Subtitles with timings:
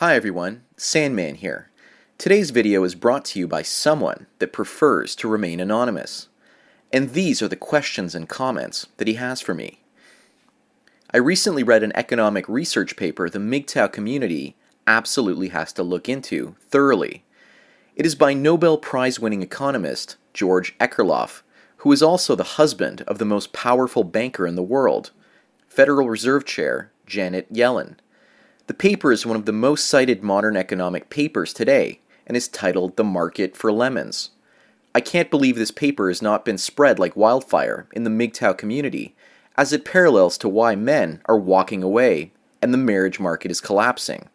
[0.00, 1.70] Hi everyone, Sandman here.
[2.18, 6.28] Today's video is brought to you by someone that prefers to remain anonymous.
[6.92, 9.80] And these are the questions and comments that he has for me.
[11.14, 14.54] I recently read an economic research paper the MGTOW community
[14.86, 17.24] absolutely has to look into thoroughly.
[17.94, 21.40] It is by Nobel Prize winning economist George Akerlof,
[21.78, 25.12] who is also the husband of the most powerful banker in the world,
[25.70, 27.96] Federal Reserve Chair Janet Yellen.
[28.66, 32.96] The paper is one of the most cited modern economic papers today and is titled
[32.96, 34.30] The Market for Lemons.
[34.92, 39.14] I can't believe this paper has not been spread like wildfire in the MGTOW community,
[39.56, 44.28] as it parallels to why men are walking away and the marriage market is collapsing,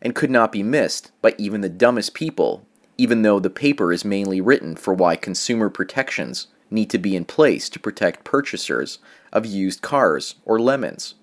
[0.00, 2.64] and could not be missed by even the dumbest people,
[2.96, 7.24] even though the paper is mainly written for why consumer protections need to be in
[7.24, 9.00] place to protect purchasers
[9.32, 11.16] of used cars or lemons.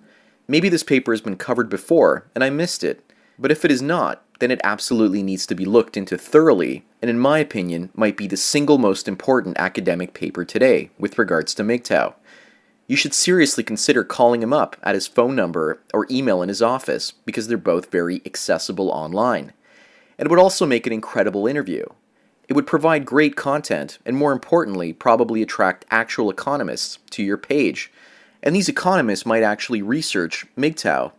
[0.51, 3.81] Maybe this paper has been covered before and I missed it, but if it is
[3.81, 8.17] not, then it absolutely needs to be looked into thoroughly, and in my opinion, might
[8.17, 12.15] be the single most important academic paper today with regards to MGTOW.
[12.85, 16.61] You should seriously consider calling him up at his phone number or email in his
[16.61, 19.53] office because they're both very accessible online.
[20.17, 21.85] And it would also make an incredible interview.
[22.49, 27.89] It would provide great content and, more importantly, probably attract actual economists to your page
[28.43, 31.11] and these economists might actually research MGTOW,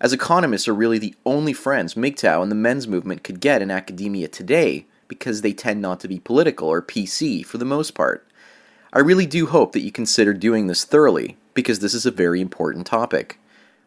[0.00, 3.70] as economists are really the only friends MGTOW and the men's movement could get in
[3.70, 8.26] academia today because they tend not to be political or PC for the most part.
[8.92, 12.40] I really do hope that you consider doing this thoroughly because this is a very
[12.40, 13.38] important topic.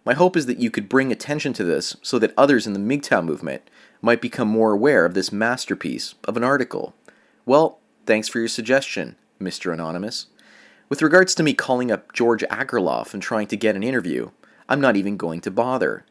[0.05, 2.79] My hope is that you could bring attention to this so that others in the
[2.79, 3.69] MGTOW movement
[4.01, 6.93] might become more aware of this masterpiece of an article.
[7.45, 9.73] Well, thanks for your suggestion, Mr.
[9.73, 10.27] Anonymous.
[10.93, 14.29] With regards to me calling up George Akerlof and trying to get an interview,
[14.69, 16.05] I'm not even going to bother.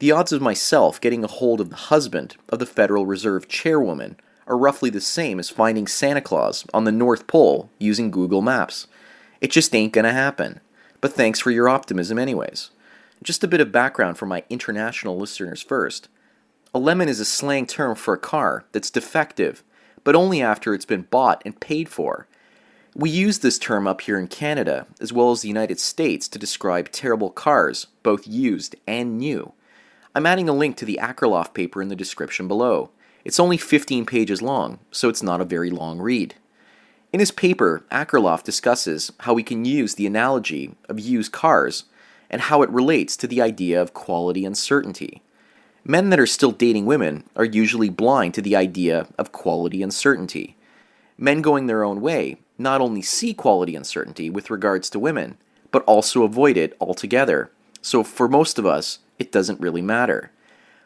[0.00, 4.16] The odds of myself getting a hold of the husband of the Federal Reserve chairwoman
[4.48, 8.88] are roughly the same as finding Santa Claus on the North Pole using Google Maps.
[9.40, 10.58] It just ain't gonna happen.
[11.00, 12.70] But thanks for your optimism, anyways.
[13.22, 16.08] Just a bit of background for my international listeners first.
[16.74, 19.62] A lemon is a slang term for a car that's defective,
[20.02, 22.26] but only after it's been bought and paid for.
[22.96, 26.38] We use this term up here in Canada, as well as the United States, to
[26.38, 29.52] describe terrible cars, both used and new.
[30.14, 32.90] I'm adding a link to the Akerlof paper in the description below.
[33.24, 36.36] It's only 15 pages long, so it's not a very long read.
[37.12, 41.86] In his paper, Akerlof discusses how we can use the analogy of used cars
[42.30, 45.20] and how it relates to the idea of quality uncertainty.
[45.84, 50.56] Men that are still dating women are usually blind to the idea of quality uncertainty.
[51.18, 55.36] Men going their own way not only see quality uncertainty with regards to women,
[55.70, 57.50] but also avoid it altogether.
[57.82, 60.30] So for most of us, it doesn't really matter.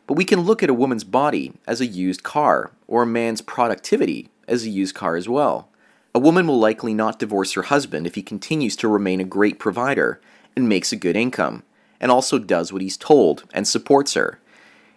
[0.06, 3.42] But we can look at a woman's body as a used car, or a man's
[3.42, 5.68] productivity as a used car as well.
[6.14, 9.58] A woman will likely not divorce her husband if he continues to remain a great
[9.58, 10.20] provider
[10.56, 11.62] and makes a good income,
[12.00, 14.40] and also does what he's told and supports her.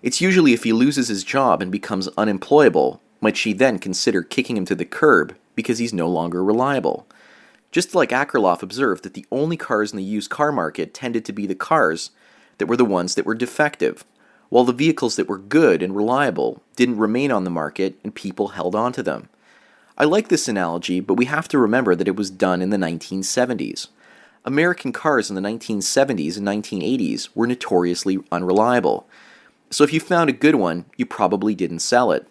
[0.02, 4.56] It's usually if he loses his job and becomes unemployable, might she then consider kicking
[4.56, 7.08] him to the curb because he's no longer reliable.
[7.72, 11.34] Just like Akerlof observed that the only cars in the used car market tended to
[11.34, 12.12] be the cars
[12.58, 14.04] that were the ones that were defective,
[14.50, 18.50] while the vehicles that were good and reliable didn't remain on the market and people
[18.50, 19.30] held on to them.
[19.98, 22.78] I like this analogy, but we have to remember that it was done in the
[22.78, 23.88] 1970s.
[24.44, 29.08] American cars in the 1970s and 1980s were notoriously unreliable.
[29.70, 32.28] So if you found a good one, you probably didn't sell it.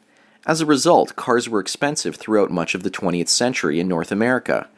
[0.46, 4.68] As a result, cars were expensive throughout much of the 20th century in North America,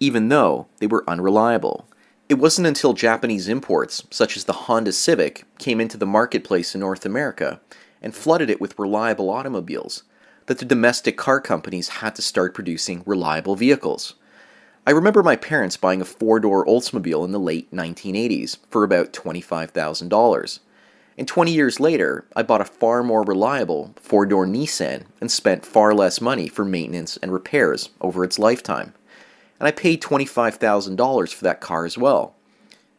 [0.00, 1.86] even though they were unreliable.
[2.28, 6.80] It wasn't until Japanese imports, such as the Honda Civic, came into the marketplace in
[6.80, 7.60] North America
[8.00, 10.02] and flooded it with reliable automobiles
[10.46, 14.14] that the domestic car companies had to start producing reliable vehicles.
[14.84, 19.12] I remember my parents buying a four door Oldsmobile in the late 1980s for about
[19.12, 20.58] $25,000.
[21.18, 25.66] And 20 years later, I bought a far more reliable four door Nissan and spent
[25.66, 28.94] far less money for maintenance and repairs over its lifetime.
[29.60, 32.34] And I paid $25,000 for that car as well.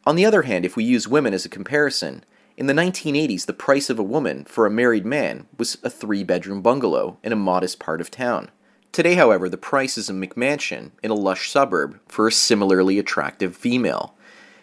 [0.05, 2.23] On the other hand, if we use women as a comparison,
[2.55, 6.23] In the 1980s, the price of a woman for a married man was a three
[6.23, 8.51] bedroom bungalow in a modest part of town.
[8.91, 13.57] Today, however, the price is a McMansion in a lush suburb for a similarly attractive
[13.57, 14.13] female.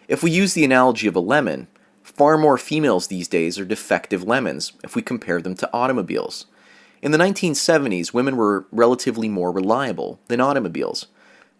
[0.07, 1.67] If we use the analogy of a lemon,
[2.21, 6.45] far more females these days are defective lemons if we compare them to automobiles.
[7.01, 11.07] In the 1970s, women were relatively more reliable than automobiles,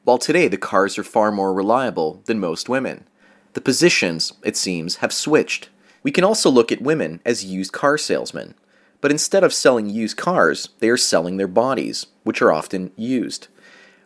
[0.04, 3.08] while today the cars are far more reliable than most women.
[3.54, 5.70] The positions, it seems, have switched.
[6.04, 8.54] We can also look at women as used car salesmen.
[9.02, 13.48] But instead of selling used cars, they are selling their bodies, which are often used.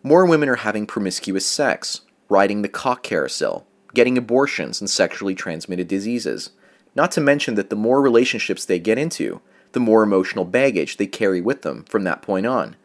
[0.03, 1.99] More women are having promiscuous sex,
[2.29, 6.51] riding the cock carousel, getting abortions and sexually transmitted diseases.
[6.93, 11.07] Not to mention that the more relationships they get into, the more emotional baggage they
[11.07, 12.75] carry with them from that point on.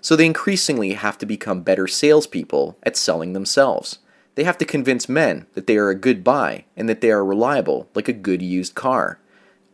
[0.00, 3.98] So they increasingly have to become better salespeople at selling themselves.
[4.34, 7.24] They have to convince men that they are a good buy and that they are
[7.24, 9.20] reliable like a good used car.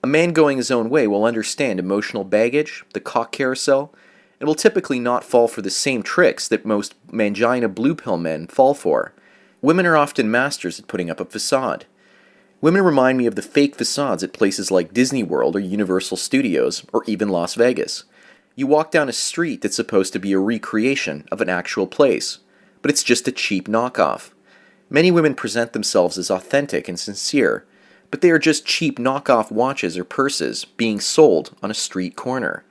[0.03, 3.95] A man going his own way will understand emotional baggage, the cock carousel,
[4.39, 8.47] and will typically not fall for the same tricks that most mangina blue pill men
[8.47, 9.13] fall for.
[9.61, 11.87] Women are often masters at putting up a facade.
[12.61, 16.85] Women remind me of the fake facades at places like Disney World or Universal Studios
[16.93, 18.05] or even Las Vegas.
[18.55, 22.39] You walk down a street that's supposed to be a recreation of an actual place,
[22.83, 24.31] but it's just a cheap knockoff.
[24.91, 27.65] Many women present themselves as authentic and sincere,
[28.13, 32.65] but they are just cheap knockoff watches or purses being sold on a street corner.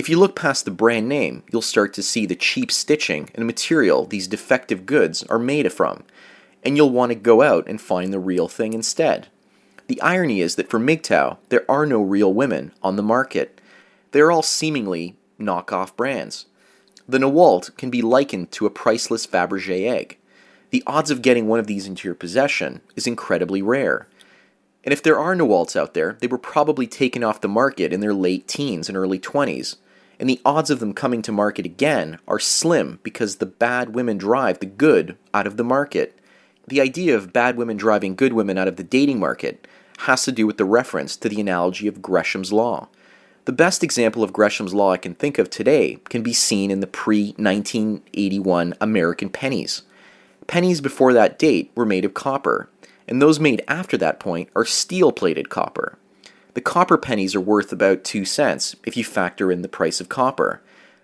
[0.00, 3.46] If you look past the brand name, you'll start to see the cheap stitching and
[3.46, 6.04] material these defective goods are made from,
[6.64, 9.28] and you'll want to go out and find the real thing instead.
[9.88, 13.60] The irony is that for MGTOW, there are no real women on the market.
[14.12, 16.46] They are all seemingly knockoff brands.
[17.06, 20.16] The Nawalt can be likened to a priceless Fabergé egg
[20.70, 24.08] the odds of getting one of these into your possession is incredibly rare.
[24.82, 28.00] And if there are Nawalts out there, they were probably taken off the market in
[28.00, 29.76] their late teens and early 20s,
[30.20, 34.18] and the odds of them coming to market again are slim because the bad women
[34.18, 36.18] drive the good out of the market.
[36.68, 39.66] The idea of bad women driving good women out of the dating market
[40.00, 42.88] has to do with the reference to the analogy of Gresham's Law.
[43.46, 46.80] The best example of Gresham's Law I can think of today can be seen in
[46.80, 49.82] the pre 1981 American pennies.
[50.46, 52.68] Pennies before that date were made of copper,
[53.08, 55.98] and those made after that point are steel plated copper.
[56.54, 60.08] The copper pennies are worth about 2 cents if you factor in the price of
[60.08, 60.62] copper,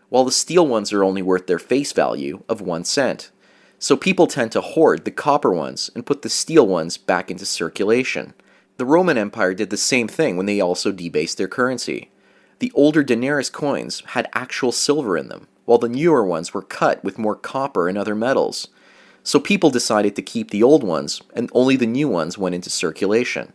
[0.09, 3.31] while the steel ones are only worth their face value of 1 cent.
[3.79, 7.47] So people tend to hoard the copper ones and put the steel ones back into
[7.47, 8.35] circulation.
[8.79, 12.11] The Roman Empire did the same thing when they also debased their currency.
[12.59, 17.05] The older denarius coins had actual silver in them, while the newer ones were cut
[17.05, 18.69] with more copper and other metals.
[19.23, 22.71] So people decided to keep the old ones, and only the new ones went into
[22.71, 23.53] circulation.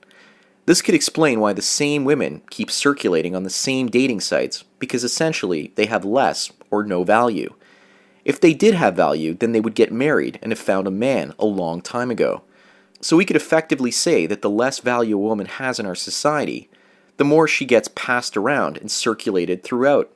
[0.66, 5.04] This could explain why the same women keep circulating on the same dating sites, because
[5.04, 7.54] essentially they have less or no value.
[8.24, 11.34] If they did have value, then they would get married and have found a man
[11.40, 12.44] a long time ago.
[13.02, 16.70] So we could effectively say that the less value a woman has in our society,
[17.18, 20.12] the more she gets passed around and circulated throughout.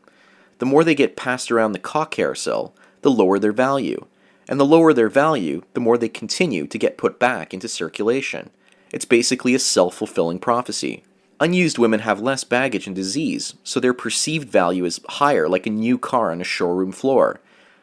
[0.60, 4.06] The more they get passed around the cock carousel, the lower their value
[4.48, 8.52] and the lower their value, the more they continue to get put back into circulation.
[8.96, 11.04] It's basically a self fulfilling prophecy.
[11.42, 15.70] Unused women have less baggage and disease, so their perceived value is higher, like a
[15.70, 17.42] new car on a showroom floor.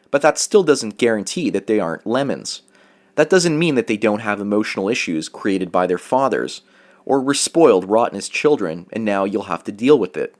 [0.09, 2.63] But that still doesn't guarantee that they aren't lemons.
[3.13, 6.63] That doesn't mean that they don't have emotional issues created by their fathers,
[7.05, 10.35] or were spoiled rotten as children and now you'll have to deal with it.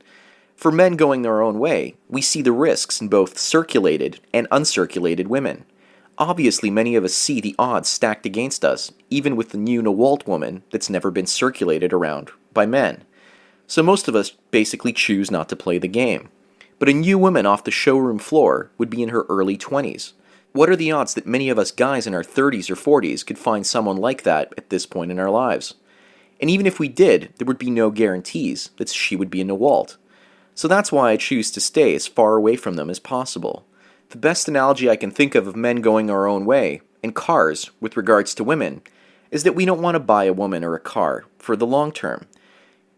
[0.56, 5.28] For men going their own way, we see the risks in both circulated and uncirculated
[5.28, 5.66] women.
[6.16, 10.26] Obviously, many of us see the odds stacked against us, even with the new Nawalt
[10.26, 13.02] woman that's never been circulated around by men.
[13.66, 16.28] So most of us basically choose not to play the game.
[16.78, 20.12] But a new woman off the showroom floor would be in her early 20s.
[20.52, 23.38] What are the odds that many of us guys in our 30s or 40s could
[23.38, 25.74] find someone like that at this point in our lives?
[26.40, 29.44] And even if we did, there would be no guarantees that she would be a
[29.44, 29.96] Nawalt.
[30.54, 33.64] So that's why I choose to stay as far away from them as possible.
[34.14, 37.72] The best analogy I can think of of men going our own way, and cars,
[37.80, 38.80] with regards to women,
[39.32, 41.90] is that we don't want to buy a woman or a car for the long
[41.90, 42.28] term.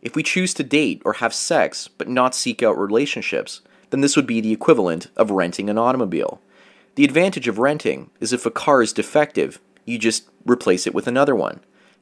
[0.02, 4.14] If we choose to date or have sex but not seek out relationships, then this
[4.14, 6.42] would be the equivalent of renting an automobile.
[6.96, 11.06] The advantage of renting is if a car is defective, you just replace it with
[11.06, 11.60] another one.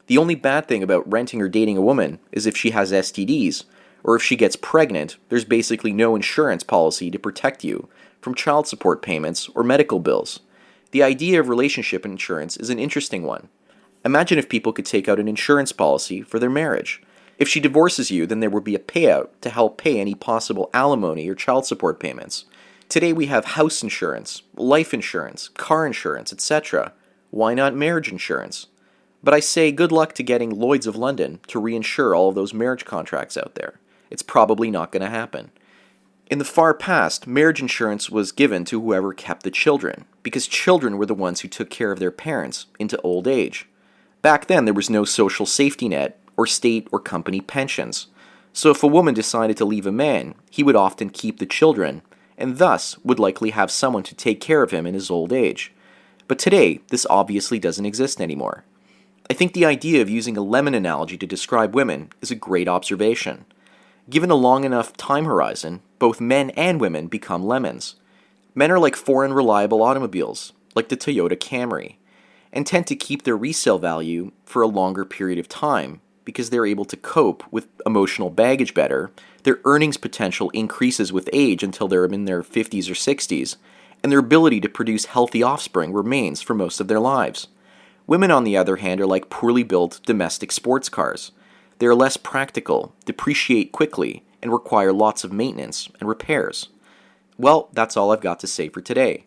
[0.08, 3.62] The only bad thing about renting or dating a woman is if she has STDs,
[4.02, 7.88] or if she gets pregnant, there's basically no insurance policy to protect you,
[8.24, 10.40] from child support payments or medical bills.
[10.92, 13.48] The idea of relationship insurance is an interesting one.
[14.04, 17.02] Imagine if people could take out an insurance policy for their marriage.
[17.38, 20.70] If she divorces you, then there will be a payout to help pay any possible
[20.72, 22.46] alimony or child support payments.
[22.88, 26.92] Today we have house insurance, life insurance, car insurance, etc.
[27.30, 28.68] Why not marriage insurance?
[29.22, 32.54] But I say good luck to getting Lloyds of London to reinsure all of those
[32.54, 33.80] marriage contracts out there.
[34.10, 35.50] It's probably not going to happen.
[36.34, 40.98] In the far past, marriage insurance was given to whoever kept the children, because children
[40.98, 43.68] were the ones who took care of their parents into old age.
[44.20, 48.08] Back then, there was no social safety net, or state or company pensions.
[48.52, 52.02] So if a woman decided to leave a man, he would often keep the children,
[52.36, 55.72] and thus would likely have someone to take care of him in his old age.
[56.26, 58.64] But today, this obviously doesn't exist anymore.
[59.30, 62.66] I think the idea of using a lemon analogy to describe women is a great
[62.66, 63.44] observation.
[64.10, 67.94] Given a long enough time horizon, both men and women become lemons.
[68.54, 71.96] Men are like foreign reliable automobiles, like the Toyota Camry,
[72.52, 76.66] and tend to keep their resale value for a longer period of time because they're
[76.66, 79.10] able to cope with emotional baggage better.
[79.42, 83.56] Their earnings potential increases with age until they're in their 50s or 60s,
[84.02, 87.48] and their ability to produce healthy offspring remains for most of their lives.
[88.06, 91.32] Women, on the other hand, are like poorly built domestic sports cars.
[91.78, 96.68] They are less practical, depreciate quickly, and require lots of maintenance and repairs.
[97.38, 99.26] Well, that's all I've got to say for today.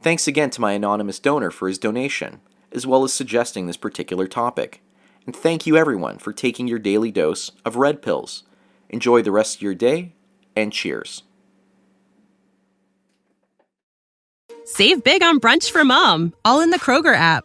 [0.00, 2.40] Thanks again to my anonymous donor for his donation,
[2.70, 4.80] as well as suggesting this particular topic.
[5.26, 8.44] And thank you everyone for taking your daily dose of red pills.
[8.88, 10.12] Enjoy the rest of your day,
[10.54, 11.22] and cheers.
[14.64, 17.44] Save big on brunch for mom, all in the Kroger app.